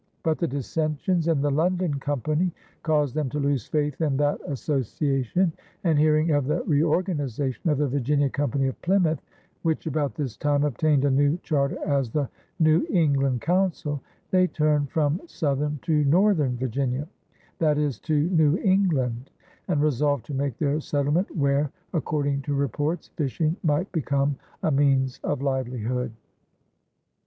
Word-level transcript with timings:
But 0.23 0.39
the 0.39 0.47
dissensions 0.47 1.27
in 1.27 1.41
the 1.41 1.51
London 1.51 1.99
Company 1.99 2.51
caused 2.81 3.13
them 3.13 3.29
to 3.29 3.39
lose 3.39 3.67
faith 3.67 4.01
in 4.01 4.17
that 4.17 4.41
association, 4.49 5.53
and, 5.83 5.99
hearing 5.99 6.31
of 6.31 6.47
the 6.47 6.63
reorganization 6.63 7.69
of 7.69 7.77
the 7.77 7.87
Virginia 7.87 8.27
Company 8.27 8.65
of 8.65 8.81
Plymouth, 8.81 9.21
which 9.61 9.85
about 9.85 10.15
this 10.15 10.35
time 10.37 10.63
obtained 10.63 11.05
a 11.05 11.11
new 11.11 11.37
charter 11.43 11.77
as 11.85 12.09
the 12.09 12.27
New 12.57 12.87
England 12.89 13.41
Council, 13.41 14.01
they 14.31 14.47
turned 14.47 14.89
from 14.89 15.21
southern 15.27 15.77
to 15.83 16.03
northern 16.05 16.57
Virginia 16.57 17.07
that 17.59 17.77
is, 17.77 17.99
to 17.99 18.21
New 18.31 18.57
England 18.57 19.29
and 19.67 19.83
resolved 19.83 20.25
to 20.25 20.33
make 20.33 20.57
their 20.57 20.79
settlement 20.79 21.29
where 21.37 21.69
according 21.93 22.41
to 22.41 22.55
reports 22.55 23.09
fishing 23.17 23.55
might 23.61 23.91
become 23.91 24.35
a 24.63 24.71
means 24.71 25.19
of 25.23 25.43
livelihood. 25.43 26.11